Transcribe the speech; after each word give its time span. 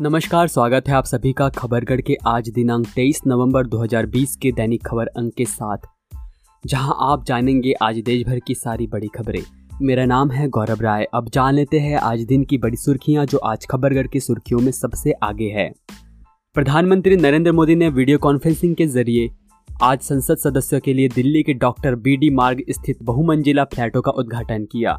नमस्कार, 0.00 0.48
स्वागत 0.48 0.88
है 0.88 0.94
आप 0.94 1.04
सभी 1.04 1.32
का 1.32 1.48
खबरगढ़ 1.48 2.00
के 2.00 2.16
आज 2.26 2.48
दिनांक 2.48 2.86
23 2.86 3.20
नवंबर 3.26 3.66
2020 3.66 4.34
के 4.36 4.50
दैनिक 4.52 4.82
खबर 4.86 5.06
अंक 5.08 5.32
के 5.34 5.44
साथ, 5.44 5.86
जहाँ 6.64 6.96
आप 7.00 7.24
जानेंगे 7.24 7.72
आज 7.72 7.98
देश 7.98 8.26
भर 8.26 8.38
की 8.38 8.54
सारी 8.54 8.86
बड़ी 8.86 9.08
खबरें। 9.08 9.40
मेरा 9.82 10.04
नाम 10.04 10.30
है 10.30 10.48
गौरव 10.48 10.80
राय। 10.80 11.04
अब 11.14 11.28
जान 11.28 11.54
लेते 11.54 11.78
हैं 11.78 11.96
आज 11.98 12.20
दिन 12.20 12.44
की 12.44 12.58
बड़ी 12.58 12.76
सुर्खियाँ 12.76 13.24
जो 13.26 13.38
आज 13.38 13.66
खबरगढ़ 13.66 14.06
की 14.06 14.20
सुर्खियों 14.20 14.60
में 14.60 14.70
सबसे 14.72 15.12
आगे 15.22 15.48
है। 15.48 15.70
प्रधानमंत्री 16.56 17.16
नरेंद्र 17.16 17.52
मोदी 17.52 17.74
ने 17.74 17.88
वीडियो 17.88 18.18
कॉन्फ्रेंसिंग 18.18 18.76
के 18.76 18.86
ज़रिए 18.86 19.30
आज 19.82 20.00
संसद 20.00 20.36
सदस्यों 20.36 20.80
के 20.80 20.94
लिए 20.94 21.08
दिल्ली 21.08 21.42
के 21.42 21.54
डॉक्टर 21.54 21.94
बी 21.94 22.30
मार्ग 22.30 22.62
स्थित 22.70 23.02
बहुमंजिला 23.02 23.64
फ्लैटों 23.64 24.02
का 24.02 24.10
उद्घाटन 24.10 24.64
किया। 24.64 24.98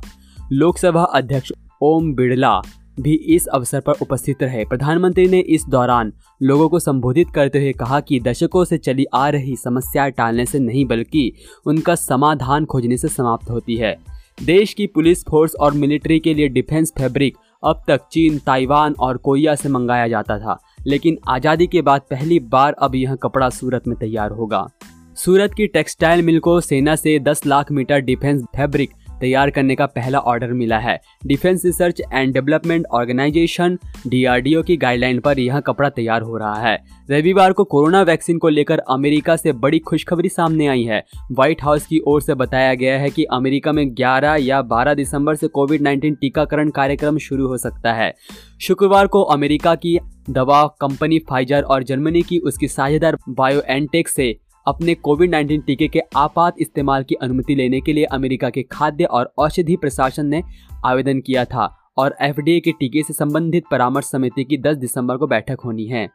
लोकसभा 0.52 1.04
अध्यक्ष 1.04 1.52
ओम 1.82 2.14
बिड़ला 2.16 2.62
भी 3.00 3.14
इस 3.14 3.48
अवसर 3.48 3.80
पर 3.80 3.94
उपस्थित 4.02 4.44
रहे। 4.44 4.66
प्रधानमंत्री 4.66 5.28
ने 5.28 5.40
इस 5.40 5.66
दौरान 5.70 6.14
लोगों 6.42 6.70
को 6.70 6.80
संबोधित 6.80 7.30
करते 7.30 7.60
हुए 7.60 7.74
कहा 7.74 8.00
कि 8.00 8.20
दशकों 8.20 8.64
से 8.66 8.78
चली 8.78 9.06
आ 9.14 9.28
रही 9.30 9.56
समस्याएँ 9.56 10.12
टालने 10.12 10.46
से 10.46 10.60
नहीं 10.60 10.86
बल्कि 10.86 11.32
उनका 11.66 11.96
समाधान 11.96 12.66
खोजने 12.66 12.98
से 12.98 13.08
समाप्त 13.08 13.50
होती 13.50 13.76
है। 13.76 13.96
देश 14.44 14.74
की 14.74 14.88
पुलिस 14.88 15.24
फोर्स 15.30 15.56
और 15.56 15.74
मिलिट्री 15.74 16.20
के 16.20 16.34
लिए 16.34 16.48
डिफेंस 16.48 16.94
फैब्रिक 16.98 17.38
अब 17.64 17.84
तक 17.88 18.02
चीन, 18.12 18.38
ताइवान 18.38 18.96
और 19.00 19.18
कोरिया 19.18 19.56
से 19.56 19.70
मंगाया 19.70 20.08
जाता 20.08 20.38
था। 20.40 20.60
लेकिन 20.88 21.18
आज़ादी 21.28 21.68
के 21.68 21.82
बाद 21.82 22.02
पहली 22.02 22.40
बार 22.40 22.74
अब 22.74 22.96
यह 22.96 23.16
कपड़ा 23.16 23.50
सूरत 23.50 23.88
में 23.88 23.98
तैयार 23.98 24.32
होगा। 24.32 24.68
सूरत 25.16 25.54
की 25.54 25.68
टेक्सटाइल 25.68 26.22
मिल 26.22 26.40
को 26.40 26.60
सेना 26.62 26.96
से 26.96 27.20
10 27.20 27.46
लाख 27.46 27.72
मीटर 27.72 28.00
डिफेंस 28.00 28.44
फैब्रिक 28.56 28.90
तैयार 29.22 29.50
करने 29.50 29.76
का 29.76 29.86
पहला 29.86 30.20
ऑर्डर 30.20 30.54
मिला 30.54 30.80
है। 30.80 31.00
Defence 31.28 31.66
research 31.66 32.02
and 32.14 32.34
development 32.34 32.86
organisation 32.92 33.78
DRDO 34.08 34.64
की 34.64 34.78
गाइडलाइन 34.78 35.20
पर 35.20 35.40
यह 35.40 35.60
कपड़ा 35.60 35.90
तैयार 35.90 36.22
हो 36.22 36.38
रहा 36.38 36.56
है। 36.56 36.84
रविवार 37.12 37.54
को 37.54 37.64
कोरोना 37.64 38.02
वैक्सीन 38.02 38.38
को 38.38 38.50
लेकर 38.50 38.80
अमेरिका 38.80 39.36
से 39.36 39.52
बड़ी 39.52 39.80
खुशखबरी 39.80 40.30
सामने 40.30 40.68
आई 40.68 40.84
है। 40.84 41.04
व्हाइट 41.32 41.64
हाउस 41.64 41.86
की 41.86 42.00
ओर 42.08 42.22
से 42.22 42.34
बताया 42.34 42.74
गया 42.74 43.00
है 43.00 43.10
कि 43.10 43.24
अमेरिका 43.24 43.72
में 43.72 43.86
11 43.96 44.36
या 44.36 44.62
12 44.62 44.94
दिसंबर 44.94 45.36
से 45.36 45.48
कोविड 45.48 45.82
19 45.82 46.16
टीकाकरण 46.22 46.70
कार्यक्रम 46.70 47.18
शुरू 47.18 47.48
हो 47.48 47.58
सकता 47.58 47.94
है। 47.94 48.14
शुक्रवार 48.62 49.08
को 49.08 49.22
अमेरिका 49.22 49.76
की 49.76 50.00
दवा 50.30 50.66
कंपनी 50.82 51.20
फाइजर 51.20 51.62
और 51.62 51.84
जर्मनी 51.84 52.22
की 52.22 52.40
उसकी 52.40 52.68
साझेदार 52.68 53.18
बायोएनटेक 53.30 54.08
से 54.08 54.40
अपने 54.68 54.94
कोविड 54.96 55.36
19 55.36 55.66
टीके 55.68 55.88
के 55.88 56.00
आपात 56.16 56.56
इस्तेमाल 56.60 57.04
की 57.04 57.16
अनुमति 57.16 57.56
लेने 57.56 57.82
के 57.82 57.94
लिए 57.94 58.04
अमेरिका 58.04 58.50
के 58.50 58.64
खाद्य 58.64 59.04
और 59.04 59.34
औषधि 59.38 59.76
प्रशासन 59.76 60.26
ने 60.26 60.44
आवेदन 60.86 61.20
किया 61.20 61.46
था 61.46 61.78
और 61.98 62.16
एफडीए 62.22 62.60
के 62.60 62.72
टीके 62.72 63.04
से 63.04 63.14
संबंधित 63.14 63.64
परामर्श 63.72 64.06
समिति 64.06 64.44
की 64.44 64.58
10 64.58 64.78
दिसंबर 64.78 65.18
को 65.18 65.28
बैठक 65.28 65.58
होनी 65.66 65.86
है। 65.86 66.08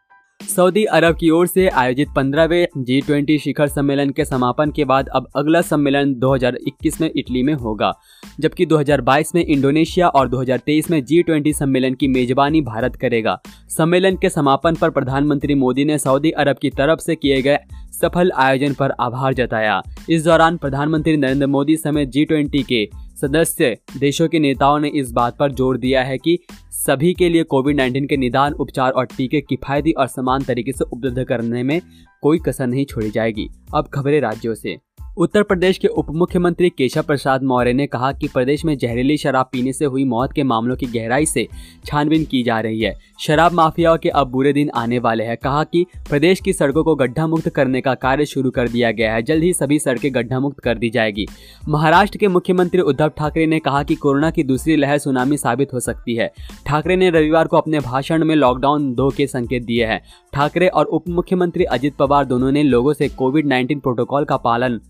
सऊदी 0.56 0.84
अरब 0.84 1.16
की 1.16 1.30
ओर 1.30 1.46
से 1.46 1.68
आयोजित 1.68 2.08
पंद्रहवें 2.16 2.66
जी 2.78 3.00
ट्वेंटी 3.00 3.38
शिखर 3.38 3.66
सम्मेलन 3.66 4.10
के 4.10 4.24
समापन 4.24 4.70
के 4.70 4.84
बाद 4.84 5.08
अब 5.08 5.28
अगला 5.36 5.60
सम्मेलन 5.60 6.14
2021 6.14 7.00
में 7.00 7.10
इटली 7.16 7.42
में 7.42 7.54
होगा, 7.54 7.92
जबकि 8.40 8.66
2022 8.66 9.34
में 9.34 9.44
इंडोनेशिया 9.44 10.08
और 10.08 10.28
2023 10.28 10.90
में 10.90 11.04
जी 11.04 11.22
ट्वेंटी 11.22 11.52
सम्मेलन 11.52 11.94
की 11.94 12.08
मेजबानी 12.08 12.60
भारत 12.60 12.96
करेगा। 12.96 13.40
सम्मेलन 13.68 14.16
के 14.16 14.28
समापन 14.28 14.74
पर 14.74 14.90
प्रधानमंत्री 14.90 15.54
मोदी 15.54 15.84
ने 15.84 15.98
सऊदी 15.98 16.30
अरब 16.30 16.56
की 16.62 16.70
तरफ़ 16.70 17.00
से 17.00 17.16
किए 17.16 17.42
गए 17.42 17.58
सफल 18.02 18.30
आयोजन 18.36 18.74
पर 18.74 18.90
आभार 19.00 19.34
जताया। 19.34 19.82
इस 20.10 20.24
दौरान 20.24 20.56
प्रधानमंत्री 20.56 21.16
नरेंद्र 21.16 21.46
मोदी 21.46 21.76
समेत 21.76 22.08
जी 22.08 22.24
ट्वेंटी 22.24 22.62
के 22.62 22.88
सदस्य 23.20 23.76
देशों 23.98 24.28
के 24.28 24.38
नेताओं 24.38 24.78
ने 24.78 24.88
इस 24.88 25.10
बात 25.12 25.36
पर 25.38 25.52
ज़ोर 25.52 25.76
दिया 25.78 26.02
है 26.02 26.16
कि 26.18 26.38
सभी 26.76 27.12
के 27.14 27.28
लिए 27.28 27.42
कोविड 27.42 27.80
19 27.80 28.06
के 28.08 28.16
निदान, 28.16 28.52
उपचार 28.52 28.92
और 28.92 29.04
टीके 29.06 29.40
किफायती 29.40 29.92
और 29.92 30.06
समान 30.06 30.42
तरीके 30.42 30.72
से 30.72 30.84
उपलब्ध 30.84 31.24
करने 31.24 31.62
में 31.62 31.80
कोई 32.22 32.38
कसर 32.38 32.66
नहीं 32.66 32.84
छोड़ी 32.84 33.10
जाएगी। 33.10 33.48
अब 33.74 33.88
खबरें 33.94 34.20
राज्यों 34.20 34.54
से। 34.54 34.76
उत्तर 35.16 35.42
प्रदेश 35.42 35.78
के 35.78 35.88
उप 35.88 36.06
मुख्यमंत्री 36.10 36.68
केशव 36.70 37.02
प्रसाद 37.02 37.42
मौर्य 37.42 37.72
ने 37.72 37.86
कहा 37.86 38.12
कि 38.12 38.28
प्रदेश 38.28 38.64
में 38.64 38.78
जहरीली 38.78 39.16
शराब 39.16 39.48
पीने 39.52 39.72
से 39.72 39.84
हुई 39.84 40.04
मौत 40.04 40.32
के 40.32 40.42
मामलों 40.42 40.76
की 40.76 40.86
गहराई 40.86 41.26
से 41.26 41.46
छानबीन 41.86 42.24
की 42.24 42.42
जा 42.42 42.60
रही 42.60 42.80
है। 42.80 42.94
शराब 43.20 43.52
माफियाओं 43.52 43.98
के 43.98 44.08
अब 44.08 44.28
बुरे 44.28 44.52
दिन 44.52 44.70
आने 44.70 44.98
वाले 44.98 45.24
हैं। 45.24 45.36
कहा 45.36 45.64
कि 45.64 45.84
प्रदेश 46.10 46.40
की 46.40 46.52
सड़कों 46.52 46.84
को 46.84 46.94
गड्ढा 46.94 47.26
मुक्त 47.26 47.48
करने 47.48 47.80
का 47.80 47.94
कार्य 47.94 48.26
शुरू 48.26 48.50
कर 48.50 48.68
दिया 48.68 48.90
गया 48.90 49.14
है। 49.14 49.22
जल्द 49.22 49.42
ही 49.42 49.52
सभी 49.52 49.78
सड़कें 49.78 50.14
गड्ढा 50.14 50.40
मुक्त 50.40 50.60
कर 50.60 50.78
दी 50.78 50.90
जाएगी। 50.90 51.26
महाराष्ट्र 51.68 52.18
के 52.18 52.28
मुख्यमंत्री 52.28 52.80
उद्धव 52.80 53.08
ठाकरे 53.08 53.46
ने 53.46 53.58
कहा 53.58 53.82
कि 53.82 53.94
कोरोना 53.94 54.30
की 54.30 54.42
दूसरी 54.42 54.76
लहर 54.76 54.98
सुनामी 54.98 55.36
साबित 55.36 55.72
हो 55.72 55.80
सकती 55.80 56.14
है। 56.14 56.32
ठाकरे 56.66 56.96
ने 56.96 57.10
रविवार 57.10 57.46
को 57.46 57.56
अपने 57.56 57.80
भाषण 57.80 58.24
में 58.24 58.34
लॉकडाउन 58.34 58.94
दो 58.94 59.10
के 59.10 59.26
संकेत 59.26 59.64
दिए 59.64 59.84
हैं। 59.84 60.00
ठाकरे 60.32 60.68
और 60.68 60.84
उप 60.84 61.08
मुख्यमंत्री 61.08 61.64
अजित 61.64 61.96
पवार 61.96 62.24
दोनों 62.24 62.52
ने 62.52 62.62
लोगों 62.62 62.92
से 62.92 63.08
कोविड 63.08 63.46
नाइन्टीन 63.46 63.80
प्रोटोकॉल 63.80 64.24
का 64.24 64.36
पालन 64.36 64.80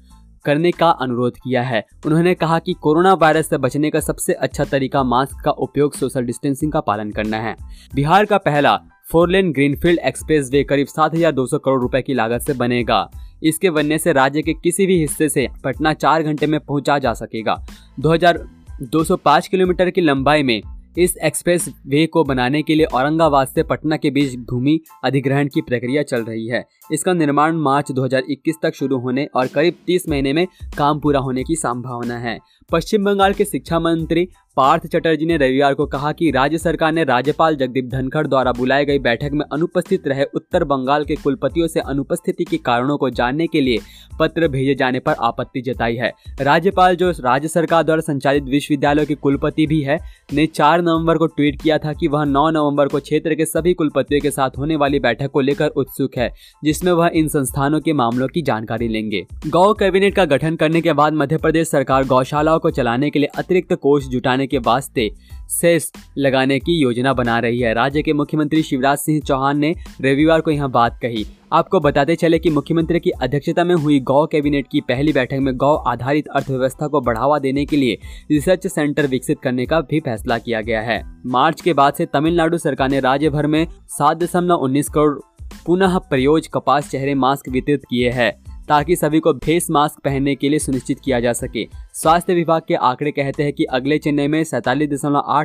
करने 0.45 0.71
का 0.71 0.89
अनुरोध 0.91 1.37
किया 1.37 1.63
है। 1.63 1.85
उन्होंने 2.07 2.35
कहा 2.35 2.59
कि 2.59 2.73
कोरोना 2.73 3.13
वायरस 3.15 3.49
से 3.49 3.59
बचने 3.59 3.91
का 3.91 4.01
सबसे 4.01 4.33
अच्छा 4.33 4.65
तरीका 4.65 5.03
मास्क 5.05 5.45
का 5.45 5.51
उपयोग 5.51 5.95
सोशल 5.95 6.25
डिस्टेंसिंग 6.25 6.73
का 6.73 6.81
पालन 6.81 7.11
करना 7.11 7.41
है। 7.41 7.57
बिहार 7.95 8.25
का 8.25 8.39
पहला 8.39 8.77
four 9.11 9.29
lane 9.31 9.53
greenfield 9.53 9.99
express 9.99 10.49
way 10.53 10.63
करीब 10.65 10.87
सात 10.87 11.15
हज़ार 11.15 11.33
दो 11.33 11.47
सौ 11.47 11.59
करोड़ 11.59 11.81
रुपए 11.81 12.03
की 12.03 12.15
लागत 12.15 12.41
से 12.41 12.53
बनेगा। 12.55 13.09
इसके 13.43 13.71
बनने 13.71 13.99
से 13.99 14.13
राज्य 14.13 14.43
के 14.43 14.53
किसी 14.55 14.87
भी 14.87 14.99
हिस्से 15.01 15.29
से 15.29 15.47
पटना 15.65 15.93
चार 15.95 16.23
घंटे 16.23 16.47
में 16.47 16.59
पहुँचा 16.61 16.99
जा 16.99 17.13
सकेगा। 17.15 17.55
2205 18.01 19.49
किलोमीटर 19.49 19.91
की 19.91 20.01
लंबाई 20.01 20.43
में 20.43 20.61
इस 20.99 21.17
एक्सप्रेस 21.17 21.69
वे 21.87 22.07
को 22.07 22.25
बनाने 22.25 22.63
के 22.63 22.75
लिए 22.75 22.87
औरंगाबाद 22.87 23.49
से 23.49 23.63
पटना 23.63 23.97
के 23.97 24.11
बीच 24.11 24.35
भूमि 24.37 24.81
अधिग्रहण 25.05 25.49
की 25.49 25.61
प्रक्रिया 25.61 26.03
चल 26.03 26.25
रही 26.25 26.47
है। 26.47 26.65
इसका 26.93 27.13
निर्माण 27.13 27.57
मार्च 27.57 27.93
2021 27.93 28.55
तक 28.63 28.75
शुरू 28.75 28.99
होने 28.99 29.27
और 29.35 29.47
करीब 29.47 29.75
30 29.87 30.09
महीने 30.09 30.33
में 30.33 30.47
काम 30.79 31.01
पूरा 31.01 31.21
होने 31.21 31.45
की 31.45 31.57
संभावना 31.57 32.19
है। 32.19 32.39
पश्चिम 32.73 33.05
बंगाल 33.05 33.33
के 33.33 33.45
शिक्षा 33.45 33.79
मंत्री 33.79 34.29
पार्थ 34.57 34.87
चटर्जी 34.87 35.27
ने 35.27 35.37
रविवार 35.37 35.75
को 35.75 35.87
कहा 35.87 36.11
कि 36.13 36.31
राज्य 36.31 36.59
सरकार 36.59 36.93
ने 36.93 37.05
राज्यपाल 37.05 37.55
जगदीप 37.57 37.89
धनखड़ 37.89 38.27
द्वारा 38.27 38.53
बुलाई 38.53 38.85
गई 38.85 38.99
बैठक 38.99 39.31
में 39.33 39.45
अनुपस्थित 39.53 40.07
रहे 40.07 40.25
उत्तर 40.35 40.65
बंगाल 40.65 41.05
के 41.05 41.15
कुलपतियों 41.15 41.69
से 41.69 41.81
अनुपस्थिति 41.81 42.45
के 42.45 42.57
कारणों 42.57 42.97
को 42.97 43.11
जानने 43.11 43.47
के 43.47 43.61
लिए 43.61 43.79
पत्र 44.21 44.49
भेजे 44.49 44.75
जाने 44.75 45.01
पर 45.01 45.15
आपत्ति 45.21 45.61
जताई 45.61 45.97
है। 45.97 46.13
राज्यपाल 46.41 46.97
जो 46.97 47.11
राज्य 47.11 47.49
सरकार 47.49 47.83
द्वारा 47.83 48.01
संचालित 48.01 48.43
विश्वविद्यालयों 48.43 49.07
के 49.07 49.15
कुलपति 49.15 49.67
भी 49.67 49.81
है, 49.81 49.99
ने 50.33 50.47
चार 50.47 50.83
नवंबर 50.83 51.19
को 51.19 51.27
ट्वीट 51.27 51.61
किया 51.63 51.79
था 51.79 51.93
कि 51.93 52.09
वह 52.09 52.25
नौ 52.25 52.49
नवंबर 52.51 52.89
को 52.89 53.01
क्षेत्र 53.01 53.35
के 53.35 53.45
सभी 53.45 53.75
कुलपतियों 53.75 54.21
के 54.21 54.31
साथ 54.31 54.59
होने 54.59 54.77
वाली 54.77 55.01
बैठक 55.01 55.31
को 55.31 55.41
लेकर 55.41 55.69
उत्सुक 55.69 56.19
है, 56.19 56.31
जिसमें 56.65 56.93
वह 56.93 57.11
इन 57.15 57.29
संस्थानों 57.29 57.81
के 57.81 57.93
मामलों 57.93 58.29
की 58.29 58.43
जानकारी 58.43 58.89
लेंगे। 58.89 59.27
गौ 59.47 59.73
कैबिनेट 59.75 60.15
का 60.15 60.25
गठन 60.25 60.57
करने 60.57 60.81
के 60.81 60.93
बाद 60.93 61.13
मध्य 61.13 61.37
प्रदेश 61.37 61.69
सरकार 61.69 62.05
गौशालाओं 62.05 62.59
को 62.63 62.71
चलाने 62.71 63.11
के 63.11 63.19
लिए 63.19 63.29
अतिरिक्त 63.39 63.73
कोष 63.73 64.07
जुटाने 64.07 64.47
के 64.47 64.59
वास्ते 64.59 65.11
सेस 65.51 65.93
लगाने 66.19 66.59
की 66.59 66.81
योजना 66.81 67.13
बना 67.13 67.39
रही 67.39 67.61
है। 67.61 67.75
राज्य 67.75 68.03
के 68.03 68.13
मुख्यमंत्री 68.13 68.63
शिवराज 68.63 68.99
सिंह 68.99 69.21
चौहान 69.21 69.59
ने 69.59 69.75
रविवार 70.01 70.41
को 70.41 70.51
यह 70.51 70.67
बात 70.67 70.99
कही। 71.03 71.27
आपको 71.53 71.81
बताते 71.81 72.15
चले 72.17 72.39
कि 72.39 72.51
मुख्यमंत्री 72.51 73.01
की 73.01 73.11
अध्यक्षता 73.11 73.65
में 73.65 73.75
हुई 73.75 73.99
गौ 74.01 74.27
कैबिनेट 74.27 74.67
की 74.73 74.81
पहली 74.81 75.13
बैठक 75.13 75.39
में 75.41 75.55
गौ 75.57 75.75
आधारित 75.87 76.29
अर्थव्यवस्था 76.29 76.87
को 76.87 77.01
बढ़ावा 77.01 77.39
देने 77.39 77.65
के 77.65 77.77
लिए 77.77 77.99
रिसर्च 78.31 78.67
सेंटर 78.67 79.07
विकसित 79.07 79.41
करने 79.41 79.67
का 79.67 79.81
भी 79.81 80.01
फैसला 80.01 80.39
किया 80.39 80.61
गया 80.61 80.81
है। 80.81 81.03
मार्च 81.27 81.61
के 81.61 81.73
बाद 81.73 81.95
से 81.95 82.07
तमिलनाडु 82.07 82.59
सरकार 82.59 82.89
ने 82.89 83.01
राज्य 83.01 83.31
भर 83.31 83.47
में 83.47 83.67
सात 83.89 84.17
दशमलव 84.17 84.55
उन्नीस 84.55 84.89
करोड़ 84.89 85.19
पुनः 85.67 85.99
प्रयोज 85.99 86.47
कपास 86.47 86.91
चेहरे 86.91 87.15
मास्क 87.15 87.49
वितरित 87.49 87.83
किए 87.91 88.11
हैं। 88.11 88.52
ताकि 88.73 88.97
सभी 88.97 89.19
को 89.21 89.33
फेस 89.33 89.67
मास्क 89.71 90.01
पहनने 90.01 90.35
के 90.35 90.49
लिए 90.49 90.59
सुनिश्चित 90.59 91.01
किया 91.05 91.19
जा 91.21 91.33
सके। 91.33 91.67
स्वास्थ्य 91.95 92.35
विभाग 92.35 92.63
के 92.69 92.75
आंकड़े 92.75 93.11
कहते 93.11 93.43
हैं 93.43 93.53
कि 93.53 93.65
अगले 93.65 93.99
चेन्नई 93.99 94.29
में 94.29 94.45
सैतालीस 94.45 95.05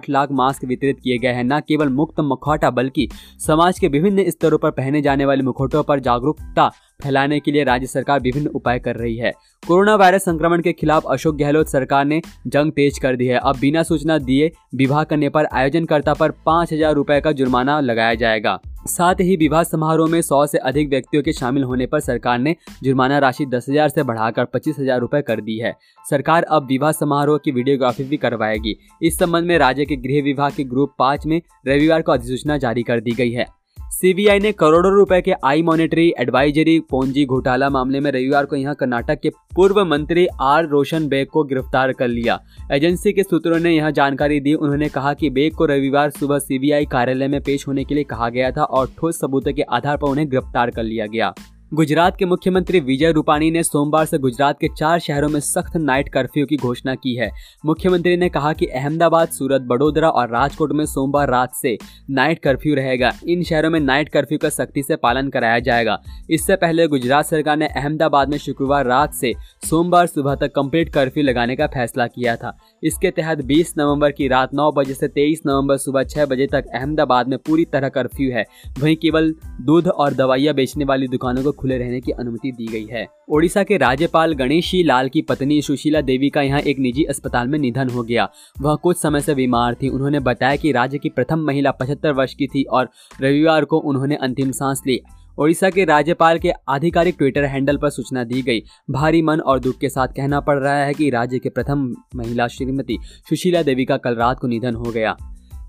लाख 0.10 0.32
मास्क 0.32 0.64
वितरित 0.66 1.00
किए 1.00 1.18
गए 1.18 1.28
हैं। 1.28 1.44
न 1.44 1.60
केवल 1.60 1.90
मुक्त 1.90 2.20
मुखौटा, 2.20 2.70
बल्कि 2.70 3.10
समाज 3.48 3.80
के 3.80 3.88
विभिन्न 3.88 4.30
स्तरों 4.30 4.58
पर 4.58 4.72
पहने 4.72 5.02
जाने 5.02 5.26
वाले 5.26 5.44
मुखौटों 5.44 5.84
पर 5.84 6.00
जागरूकता 6.00 6.72
फैलाने 7.00 7.40
के 7.40 7.52
लिए 7.52 7.64
राज्य 7.64 7.88
सरकार 7.88 8.20
विभिन्न 8.20 8.48
उपाय 8.48 8.80
कर 8.80 8.96
रही 8.96 9.16
है। 9.18 9.32
कोरोना 9.64 9.96
वायरस 9.96 10.24
संक्रमण 10.26 10.62
के 10.62 10.72
खिलाफ 10.74 11.06
अशोक 11.08 11.36
गहलोत 11.38 11.68
सरकार 11.68 12.06
ने 12.06 12.22
जंग 12.48 12.72
तेज 12.72 12.98
कर 13.00 13.16
दी 13.16 13.26
है। 13.28 13.40
अब 13.40 13.58
बिना 13.60 13.84
सूचना 13.84 14.18
दिए 14.20 14.52
विवाह 14.76 15.04
करने 15.04 15.30
पर 15.30 15.48
आयोजनकर्ता 15.48 16.14
पर 16.14 16.32
पाँच 16.46 16.74
हज़ार 16.74 16.94
रुपए 16.94 17.20
का 17.22 17.32
जुर्माना 17.32 17.80
लगाया 17.82 18.14
जाएगा। 18.16 18.60
साथ 18.88 19.22
ही 19.22 19.36
विवाह 19.38 19.64
समारोह 19.64 20.10
में 20.10 20.22
सौ 20.22 20.46
से 20.48 20.58
अधिक 20.60 20.90
व्यक्तियों 20.90 21.24
के 21.24 21.34
शामिल 21.34 21.64
होने 21.64 21.86
पर 21.86 22.00
सरकार 22.00 22.40
ने 22.40 22.56
जुर्माना 22.84 23.20
राशि 23.20 23.46
दस 23.46 23.66
हज़ार 23.70 23.90
से 23.90 24.04
बढ़ाकर 24.04 24.46
पच्चीस 24.46 24.80
हज़ार 24.80 25.00
रूपए 25.00 25.22
कर 25.22 25.42
दी 25.42 25.58
है। 25.58 25.74
सरकार 26.06 26.44
अब 26.46 26.68
विवाह 26.68 26.92
समारोह 26.94 27.38
की 27.38 27.52
वीडियोग्राफी 27.52 28.04
भी 28.04 28.18
करवाएगी। 28.18 28.76
इस 29.02 29.20
संबंध 29.20 29.48
में 29.48 29.58
राज्य 29.58 29.86
के 29.86 29.96
गृह 29.98 30.24
विभाग 30.24 30.54
के 30.54 30.64
ग्रुप 30.66 30.96
पाँच 31.00 31.26
में 31.26 31.42
रविवार 31.68 32.02
को 32.02 32.12
अधिसूचना 32.12 32.58
जारी 32.58 32.84
कर 32.84 33.00
दी 33.00 33.12
गई 33.12 33.32
है। 33.32 33.46
सीबीआई 33.92 34.40
ने 34.40 34.52
करोड़ों 34.52 34.92
रुपए 34.94 35.20
के 35.22 35.34
आई 35.46 35.62
मॉनिटरी 35.62 36.12
एडवाइजरी, 36.20 36.80
पोंजी 36.82 37.26
घोटाला 37.26 37.70
मामले 37.70 38.00
में 38.00 38.10
रविवार 38.12 38.46
को 38.46 38.56
यहाँ 38.56 38.76
कर्नाटक 38.76 39.20
के 39.20 39.30
पूर्व 39.56 39.84
मंत्री 39.86 40.28
आर 40.42 40.68
रोशन 40.68 41.08
बेग 41.08 41.28
को 41.28 41.44
गिरफ़्तार 41.44 41.94
कर 41.94 42.08
लिया। 42.08 42.40
एजेंसी 42.72 43.14
के 43.14 43.24
सूत्रों 43.24 43.60
ने 43.60 43.76
यहाँ 43.76 43.92
जानकारी 43.92 44.40
दी। 44.40 44.54
उन्होंने 44.54 44.90
कहा 44.90 45.14
कि 45.14 45.30
बेग 45.30 45.56
को 45.56 45.66
रविवार 45.66 46.10
सुबह 46.10 46.40
सीबीआई 46.40 46.86
कार्यालय 46.86 47.28
में 47.28 47.42
पेश 47.42 47.68
होने 47.68 47.84
के 47.84 47.96
लिए 47.96 48.04
कहा 48.04 48.30
गया 48.30 48.52
था 48.52 48.64
और 48.64 48.92
ठोस 48.98 49.20
सबूतों 49.20 49.54
के 49.54 49.62
आधार 49.62 49.98
पर 49.98 50.08
उन्हें 50.08 50.30
गिरफ़्तार 50.30 50.72
कर 50.72 50.84
लिया 50.84 51.06
गया। 51.06 51.34
गुजरात 51.74 52.18
के 52.18 52.26
मुख्यमंत्री 52.26 52.80
विजय 52.80 53.12
रूपाणी 53.12 53.52
ने 53.52 53.64
सोमवार 53.64 54.06
से 54.06 54.18
गुजरात 54.18 54.58
के 54.62 54.68
चार 54.78 55.00
शहरों 55.00 55.30
में 55.30 55.40
सख्त 55.40 55.78
नाइट 55.78 56.10
कर्फ्यू 56.10 56.46
की 56.46 56.58
घोषणा 56.58 56.96
की 56.96 57.16
है। 57.16 57.32
मुख्यमंत्री 57.66 58.18
ने 58.18 58.30
कहा 58.30 58.54
कि 58.54 58.66
अहमदाबाद, 58.66 59.28
सूरत, 59.28 59.62
बड़ोदरा 59.62 60.10
और 60.10 60.30
राजकोट 60.30 60.72
में 60.72 60.86
सोमवार 60.86 61.30
रात 61.30 61.54
से 61.54 61.78
नाइट 62.10 62.40
कर्फ्यू 62.40 62.76
रहेगा। 62.76 63.12
इन 63.28 63.44
शहरों 63.44 63.70
में 63.70 63.80
नाइट 63.80 64.10
कर्फ्यू 64.10 64.38
का 64.38 64.50
सख्ती 64.50 64.84
से 64.84 64.96
पालन 64.96 65.30
कराया 65.30 65.60
जाएगा। 65.60 66.02
इससे 66.30 66.56
पहले 66.56 66.88
गुजरात 66.88 67.26
सरकार 67.26 67.58
ने 67.58 67.68
अहमदाबाद 67.68 68.30
में 68.30 68.38
शुक्रवार 68.38 68.86
रात 68.86 69.14
से 69.14 69.34
सोमवार 69.70 70.08
सुबह 70.08 70.36
तक 70.36 70.52
कंप्लीट 70.56 70.94
कर्फ्यू 70.94 71.24
लगाने 71.24 71.56
का 71.56 71.68
फैसला 71.68 72.08
किया 72.08 72.36
था। 72.36 72.58
इसके 72.84 73.12
तहत 73.12 73.46
20 73.46 73.74
नवंबर 73.78 74.12
की 74.12 74.28
रात 74.28 74.54
9 74.54 74.72
बजे 74.72 74.94
से 74.94 75.08
23 75.08 75.42
नवंबर 75.46 75.78
सुबह 75.78 76.04
6 76.04 76.26
बजे 76.26 76.48
तक 76.48 76.66
अहमदाबाद 76.76 77.28
में 77.28 77.40
पूरी 77.40 77.66
तरह 77.66 77.90
कर्फ्यू 77.90 78.32
है। 78.32 78.46
वहीं 78.80 78.96
केवल 78.96 79.36
दूध 79.62 79.88
और 79.88 80.14
दवाइयाँ 80.14 80.56
बेचने 80.56 80.86
वाली 80.86 81.08
दुकानों 81.08 81.44
को 81.44 81.57
खुले 81.58 81.78
रहने 81.78 82.00
की 82.02 82.12
अनुमति 82.12 82.52
दी 82.52 82.68
गई 82.68 82.86
है। 82.92 83.06
ओडिशा 83.30 83.64
के 83.64 83.78
राज्यपाल 83.78 84.34
गणेशी 84.34 84.84
लाल 84.84 85.10
की 85.10 85.22
पत्नी 85.22 85.62
सुशीला 85.62 86.02
देवी 86.02 86.30
का 86.30 86.42
यहाँ 86.42 86.60
एक 86.60 86.80
निजी 86.80 87.04
अस्पताल 87.04 87.48
में 87.48 87.60
निधन 87.60 87.90
हो 87.90 88.04
गया। 88.04 88.30
वह 88.62 88.76
कुछ 88.76 88.98
समय 88.98 89.22
से 89.22 89.36
बीमार 89.36 89.76
थी। 89.76 89.90
उन्होंने 89.90 90.20
बताया 90.20 90.56
कि 90.56 90.72
राज्य 90.72 90.98
की 90.98 91.10
प्रथम 91.10 91.40
महिला 91.40 91.72
पचहत्तर 91.72 92.12
वर्ष 92.12 92.34
की 92.34 92.48
थी 92.48 92.64
और 92.64 92.90
रविवार 93.22 93.66
को 93.66 93.78
उन्होंने 93.80 94.16
अंतिम 94.16 94.52
सांस 94.52 94.82
ली। 94.88 95.00
ओडिशा 95.40 95.70
के 95.70 95.86
राज्यपाल 95.86 96.40
के 96.40 96.52
आधिकारिक 96.70 97.16
ट्विटर 97.18 97.44
हैंडल 97.44 97.78
पर 97.78 97.90
सूचना 97.90 98.24
दी 98.24 98.42
गई। 98.42 98.62
भारी 98.90 99.22
मन 99.22 99.40
और 99.40 99.60
दुख 99.60 99.78
के 99.78 99.90
साथ 99.90 100.08
कहना 100.08 100.40
पड़ 100.40 100.58
रहा 100.60 100.78
है 100.78 100.94
कि 100.94 101.10
राज्य 101.10 101.40
के 101.40 101.50
प्रथम 101.50 101.96
महिला 102.16 102.48
श्रीमती 102.48 102.98
सुशीला 103.30 103.62
देवी 103.64 103.86
का 103.86 103.98
कल 103.98 104.16
रात 104.16 104.40
को 104.40 104.48
निधन 104.48 104.76
हो 104.76 104.92
गया। 104.92 105.18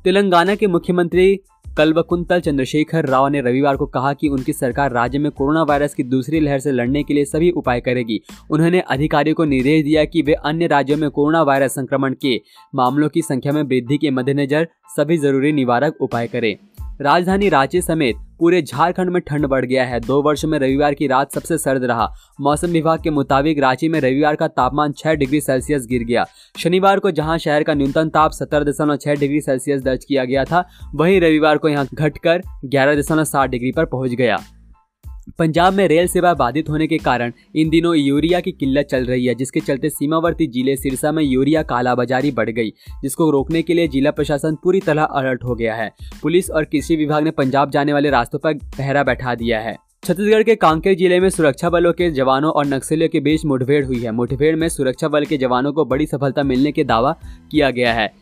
तेलंगाना 0.05 0.55
के 0.55 0.67
मुख्यमंत्री 0.67 1.41
कलवकुंतल 1.79 2.41
चंद्रशेखर 2.41 3.07
राव 3.07 3.27
ने 3.29 3.41
रविवार 3.41 3.77
को 3.77 3.87
कहा 3.87 4.13
कि 4.13 4.29
उनकी 4.29 4.53
सरकार 4.53 4.93
राज्य 4.93 5.19
में 5.19 5.31
कोरोना 5.33 5.63
वायरस 5.63 5.93
की 5.95 6.03
दूसरी 6.05 6.41
लहर 6.41 6.59
से 6.59 6.73
लड़ने 6.73 7.03
के 7.03 7.15
लिए 7.15 7.25
सभी 7.25 7.51
उपाय 7.51 7.81
करेगी। 7.81 8.21
उन्होंने 8.51 8.81
अधिकारियों 8.81 9.35
को 9.35 9.45
निर्देश 9.45 9.85
दिया 9.85 10.05
कि 10.05 10.23
वे 10.23 10.35
अन्य 10.35 10.67
राज्यों 10.67 10.97
में 10.99 11.09
कोरोना 11.11 11.43
वायरस 11.43 11.75
संक्रमण 11.75 12.15
के 12.23 12.37
मामलों 12.75 13.09
की 13.09 13.23
संख्या 13.23 13.53
में 13.53 13.63
वृद्धि 13.63 13.99
के 13.99 14.11
मद्देनजर 14.11 14.69
सभी 14.97 15.19
ज़रूरी 15.19 15.53
निवारक 15.53 16.03
उपाय 16.03 16.27
करें। 16.27 16.55
राजधानी 17.01 17.49
रांची 17.49 17.81
समेत 17.83 18.15
पूरे 18.39 18.61
झारखंड 18.63 19.11
में 19.11 19.21
ठंड 19.23 19.47
बढ़ 19.47 19.65
गया 19.65 19.85
है। 19.85 20.01
दो 20.01 20.21
वर्ष 20.23 20.45
में 20.45 20.59
रविवार 20.59 20.95
की 20.95 21.07
रात 21.07 21.33
सबसे 21.33 21.59
सर्द 21.59 21.85
रहा। 21.85 22.09
मौसम 22.41 22.69
विभाग 22.69 23.03
के 23.03 23.11
मुताबिक 23.11 23.59
रांची 23.59 23.89
में 23.89 23.99
रविवार 24.01 24.37
का 24.37 24.49
तापमान 24.49 24.93
6 24.93 25.15
डिग्री 25.15 25.41
सेल्सियस 25.41 25.87
गिर 25.87 26.05
गया। 26.05 26.25
शनिवार 26.59 26.99
को 26.99 27.11
जहाँ 27.11 27.39
शहर 27.39 27.63
का 27.63 27.75
न्यूनतम 27.75 28.09
ताप 28.09 28.33
सत्तर 28.33 28.65
दशमलव 28.65 28.97
छह 28.97 29.15
डिग्री 29.15 29.41
सेल्सियस 29.41 29.83
दर्ज 29.83 30.05
किया 30.05 30.25
गया 30.25 30.45
था, 30.45 30.69
वहीं 30.95 31.21
रविवार 31.21 31.59
को 31.59 31.69
यहाँ 31.69 31.87
घटकर 31.95 32.43
ग्यारह 32.65 33.01
दशमलव 33.01 33.25
सात 33.25 33.51
डिग्री 33.51 33.73
पर 33.73 33.85
पहुँच 33.85 34.11
गया। 34.11 34.39
पंजाब 35.39 35.75
में 35.75 35.87
रेल 35.89 36.07
सेवा 36.09 36.33
बाधित 36.35 36.69
होने 36.69 36.87
के 36.87 36.97
कारण 36.99 37.33
इन 37.55 37.69
दिनों 37.71 37.95
यूरिया 37.97 38.41
की 38.41 38.53
किल्लत 38.53 38.87
चल 38.87 39.05
रही 39.07 39.27
है, 39.27 39.35
जिसके 39.35 39.61
चलते 39.61 39.91
सीमावर्ती 39.91 40.47
ज़िले 40.47 40.75
सिरसा 40.77 41.13
में 41.13 41.23
यूरिया 41.23 41.63
कालाबाजारी 41.65 42.31
बढ़ 42.31 42.51
गई, 42.51 42.71
जिसको 43.03 43.31
रोकने 43.31 43.63
के 43.63 43.75
लिए 43.75 43.89
जिला 43.89 44.11
प्रशासन 44.11 44.57
पूरी 44.65 44.81
तरह 44.81 45.03
अलर्ट 45.05 45.45
हो 45.45 45.55
गया 45.55 45.75
है। 45.75 45.91
पुलिस 46.23 46.51
और 46.51 46.65
कृषि 46.65 46.97
विभाग 46.97 47.25
ने 47.25 47.31
पंजाब 47.33 47.71
जाने 47.71 47.93
वाले 47.93 48.11
रास्तों 48.11 48.39
पर 48.39 48.55
पहरा 48.79 49.03
बैठा 49.05 49.35
दिया 49.35 49.61
है। 49.61 49.77
छत्तीसगढ़ 50.05 50.43
के 50.43 50.55
कांकेर 50.57 50.95
ज़िले 50.97 51.21
में 51.21 51.29
सुरक्षा 51.31 51.71
बलों 51.71 51.93
के 51.93 52.11
जवानों 52.13 52.53
और 52.53 52.67
नक्सलियों 52.67 53.09
के 53.09 53.21
बीच 53.21 53.45
मुठभेड़ 53.45 53.85
हुई 53.87 54.01
है। 54.01 54.11
मुठभेड़ 54.13 54.55
में 54.57 54.69
सुरक्षा 54.69 55.09
बल 55.09 55.25
के 55.25 55.37
जवानों 55.39 55.73
को 55.73 55.85
बड़ी 55.85 56.07
सफलता 56.07 56.43
मिलने 56.45 56.73
के 56.73 56.85
दावा 56.85 57.17
किया 57.51 57.71
गया 57.71 57.93
है। 57.95 58.13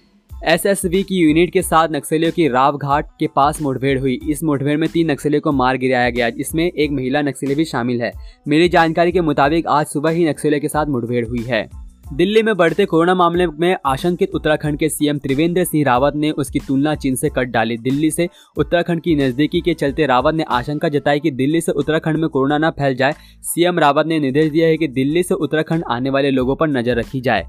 एसएसबी 0.46 1.02
की 1.02 1.16
यूनिट 1.16 1.52
के 1.52 1.62
साथ 1.62 1.88
नक्सलियों 1.92 2.32
की 2.32 2.46
राव 2.48 2.76
घाट 2.76 3.06
के 3.20 3.26
पास 3.26 3.60
मुठभेड़ 3.62 3.98
हुई। 3.98 4.18
इस 4.30 4.42
मुठभेड़ 4.44 4.76
में 4.76 4.88
तीन 4.88 5.10
नक्सलियों 5.10 5.40
को 5.40 5.52
मार 5.52 5.76
गिराया 5.76 6.10
गया, 6.10 6.28
जिसमें 6.30 6.64
एक 6.64 6.90
महिला 6.90 7.22
नक्सली 7.22 7.54
भी 7.54 7.64
शामिल 7.64 8.02
है। 8.02 8.12
मेरी 8.48 8.68
जानकारी 8.68 9.12
के 9.12 9.20
मुताबिक 9.20 9.66
आज 9.66 9.86
सुबह 9.86 10.10
ही 10.10 10.28
नक्सलियों 10.28 10.60
के 10.60 10.68
साथ 10.68 10.86
मुठभेड़ 10.86 11.26
हुई 11.26 11.42
है। 11.42 11.68
दिल्ली 12.12 12.42
में 12.42 12.56
बढ़ते 12.56 12.84
कोरोना 12.84 13.14
मामले 13.14 13.46
में 13.46 13.76
आशंकित 13.86 14.34
उत्तराखंड 14.34 14.78
के 14.78 14.88
सीएम 14.88 15.18
त्रिवेंद्र 15.18 15.64
सिंह 15.64 15.84
रावत 15.84 16.16
ने 16.16 16.30
उसकी 16.30 16.58
तुलना 16.58 16.94
चीन 16.94 17.16
से 17.16 17.28
कर 17.28 17.44
डाली। 17.46 17.78
दिल्ली 17.78 18.10
से 18.10 18.28
उत्तराखंड 18.56 19.02
की 19.02 19.16
नजदीकी 19.16 19.60
के 19.60 19.74
चलते 19.74 20.06
रावत 20.06 20.34
ने 20.34 20.44
आशंका 20.50 20.88
जताई 20.88 21.20
कि 21.20 21.30
दिल्ली 21.32 21.60
से 21.60 21.72
उत्तराखंड 21.72 22.16
में 22.16 22.28
कोरोना 22.28 22.58
न 22.58 22.70
फैल 22.70 22.94
जाए। 22.94 23.14
सीएम 23.44 23.78
रावत 23.78 24.06
ने 24.06 24.20
निर्देश 24.20 24.50
दिया 24.50 24.68
है 24.68 24.76
कि 24.76 24.88
दिल्ली 24.88 25.22
से 25.22 25.34
उत्तराखंड 25.34 25.84
आने 25.90 26.10
वाले 26.10 26.30
लोगों 26.30 26.56
पर 26.56 26.68
नज़र 26.68 26.98
रखी 26.98 27.20
जाए। 27.20 27.46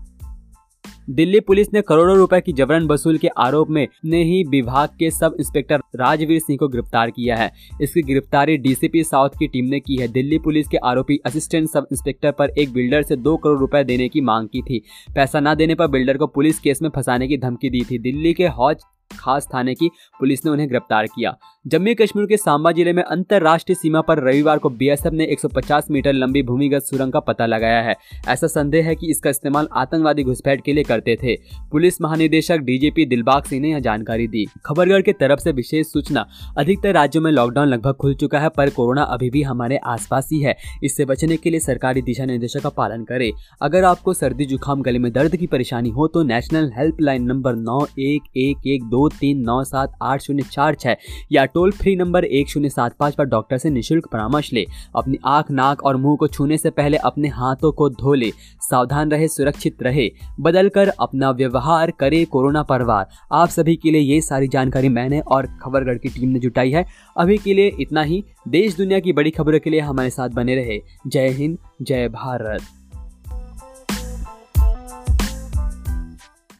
दिल्ली 1.08 1.40
पुलिस 1.40 1.68
ने 1.74 1.82
करोड़ों 1.82 2.16
रुपए 2.18 2.40
की 2.42 2.54
जबरन 2.54 2.88
वसूल 2.88 3.18
के 3.18 3.28
आरोप 3.38 3.70
में 3.70 3.88
ने 4.06 4.24
ही 4.24 4.44
विभाग 4.44 4.90
के 5.00 5.12
सब 5.12 5.36
इंस्पेक्टर 5.40 5.82
राजवीर 5.96 6.40
सिंह 6.40 6.58
को 6.58 6.68
गिरफ़्तार 6.68 7.12
किया 7.12 7.36
है। 7.36 7.52
इसकी 7.82 8.02
गिरफ्तारी 8.02 8.58
डीसीपी 8.58 9.04
साउथ 9.04 9.38
की 9.40 9.48
टीम 9.48 9.66
ने 9.66 9.80
की 9.80 9.98
है। 9.98 10.08
दिल्ली 10.08 10.40
पुलिस 10.40 10.68
के 10.68 10.78
आरोपी 10.78 11.20
असिस्टेंट 11.26 11.70
सब 11.70 11.88
इंस्पेक्टर 11.92 12.32
पर 12.32 12.50
एक 12.50 12.74
बिल्डर 12.74 13.04
से 13.04 13.16
दो 13.16 13.36
करोड़ 13.38 13.60
रुपए 13.60 13.84
देने 13.84 14.10
की 14.10 14.22
मांग 14.22 14.48
की 14.48 14.62
थी। 14.62 14.82
पैसा 15.16 15.40
न 15.40 15.56
देने 15.56 15.76
पर 15.76 15.88
बिल्डर 15.88 16.18
को 16.18 16.28
पुलिस 16.28 16.60
केस 16.60 16.82
में 16.82 16.90
फंसाने 16.90 17.28
की 17.28 17.38
धमकी 17.38 17.70
दी 17.70 17.82
थी। 17.92 18.00
दिल्ली 18.00 18.34
के 18.34 18.48
हौज 18.50 18.84
खास 19.12 19.48
थाने 19.54 19.74
की 19.74 19.90
पुलिस 20.20 20.46
ने 20.46 20.52
उन्हें 20.52 20.68
गिरफ़्तार 20.70 21.06
किया। 21.06 21.36
जम्मू 21.68 21.94
कश्मीर 22.02 22.26
के 22.26 22.38
सांबा 22.38 22.72
ज़िले 22.72 22.94
में 22.94 23.04
अंतरराष्ट्रीय 23.04 23.76
सीमा 23.76 24.02
पर 24.02 24.20
रविवार 24.20 24.58
को 24.58 24.70
बीएसएफ 24.70 25.14
ने 25.14 25.26
150 25.26 25.90
मीटर 25.92 26.14
लंबी 26.14 26.44
भूमिगत 26.44 26.82
सुरंग 26.82 27.12
का 27.12 27.20
पता 27.20 27.46
लगाया 27.46 27.82
है। 27.82 27.96
ऐसा 28.28 28.48
संदेह 28.48 28.86
है 28.86 28.96
कि 28.96 29.10
इसका 29.10 29.30
इस्तेमाल 29.30 29.68
आतंकवादी 29.74 30.24
घुसपैठ 30.24 30.62
के 30.62 30.74
लिए 30.74 30.84
करते 30.84 31.18
थे। 31.24 31.36
पुलिस 31.72 32.02
महानिदेशक 32.02 32.58
डीजीपी 32.58 33.06
दिलबाग 33.06 33.44
सिंह 33.44 33.62
ने 33.62 33.72
यह 33.72 33.80
जानकारी 33.80 34.28
दी। 34.28 34.46
खबरगढ़ 34.66 35.02
की 35.02 35.14
तरफ़ 35.14 35.40
से 35.40 35.52
विशेष 35.52 35.88
सूचना। 35.88 36.26
अधिकतर 36.58 36.94
राज्यों 36.94 37.24
में 37.24 37.32
लॉकडाउन 37.32 37.68
लगभग 37.68 37.94
खुल 37.94 38.16
चुका 38.16 38.40
है, 38.40 38.50
पर 38.50 38.70
कोरोना 38.70 39.04
अभी 39.04 39.30
भी 39.30 39.44
हमारे 39.44 39.78
आसपास 39.78 40.30
ही 40.32 40.40
है। 40.40 40.56
इससे 40.84 41.06
बचने 41.06 41.38
के 41.38 41.50
लिए 41.50 41.60
सरकारी 41.60 42.02
दिशा 42.02 42.26
निर्देशों 42.26 42.62
का 42.62 42.70
पालन 42.70 43.04
करें। 43.04 43.32
अगर 43.62 43.84
आपको 43.84 44.14
सर्दी, 44.14 44.46
जुकाम, 44.46 44.82
गले 44.82 45.00
में 45.00 45.12
दर्द 45.12 45.36
की 45.36 45.48
परेशानी 45.48 45.90
हो 45.90 46.08
तो 46.08 46.24
नेशनल 46.24 46.72
हेल्पलाइन 46.78 47.24
नंबर 47.24 47.56
नौ 47.56 47.86
एक 48.00 48.24
एक 48.38 48.68
एक 48.68 48.84
दो 48.98 49.08
तीन 49.10 49.42
नौ 49.42 49.64
सात 49.64 49.92
आठ 50.02 50.22
शून्य 50.22 50.44
चार 50.44 50.76
छः 50.76 50.96
या 51.32 51.46
टोल 51.46 51.72
फ्री 51.72 51.96
नंबर 51.96 52.26
एक 52.26 52.50
शून्य 52.50 52.70
सात 52.70 52.96
पाँच 53.00 53.16
पर 53.16 53.26
डॉक्टर 53.26 53.58
से 53.58 53.70
निशुल्क 53.70 54.08
परामर्श 54.12 54.54
ले। 54.54 54.66
अपनी 54.96 55.18
आँख, 55.26 55.52
नाक 55.52 55.84
और 55.84 55.96
मुँह 55.96 56.16
को 56.16 56.28
छूने 56.28 56.58
से 56.58 56.70
पहले 56.70 56.98
अपने 56.98 57.28
हाथों 57.28 57.72
को 57.72 57.90
धो 57.90 58.14
ले। 58.14 58.32
सावधान 58.62 59.12
रहे, 59.12 59.28
सुरक्षित 59.28 59.84
रहे। 59.84 60.10
बदल 60.40 60.70
कर 60.70 60.88
अपना 61.00 61.30
व्यवहार 61.32 61.92
करे 61.92 62.26
कोरोना 62.26 62.64
परवार। 62.64 63.08
आप 63.32 63.50
सभी 63.50 63.76
के 63.76 63.92
लिए 63.92 64.02
ये 64.02 64.22
सारी 64.22 64.48
जानकारी 64.48 64.90
मैंने 64.90 65.20
और 65.20 65.48
खबरगढ़ 65.62 65.98
की 65.98 66.10
टीम 66.10 66.30
ने 66.30 66.40
जुटाई 66.40 66.72
है। 66.72 66.86
अभी 67.18 67.38
के 67.38 67.54
लिए 67.54 67.72
इतना 67.80 68.02
ही। 68.02 68.24
देश 68.48 68.76
दुनिया 68.78 69.00
की 69.00 69.14
बड़ी 69.14 69.32
खबरों 69.32 69.60
के 69.60 69.70
लिए 69.70 69.80
हमारे 69.80 70.10
साथ 70.10 70.30
बने 70.30 70.56
रहे। 70.56 70.82
जय 71.08 71.30
हिंद, 71.30 71.58
जय 71.82 72.08
भारत। 72.08 72.62